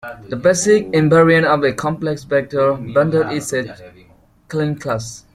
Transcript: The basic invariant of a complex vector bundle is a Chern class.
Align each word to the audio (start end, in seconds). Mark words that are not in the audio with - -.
The 0.29 0.35
basic 0.35 0.87
invariant 0.93 1.45
of 1.45 1.63
a 1.63 1.73
complex 1.73 2.23
vector 2.23 2.73
bundle 2.73 3.29
is 3.29 3.53
a 3.53 3.65
Chern 4.49 4.81
class. 4.81 5.25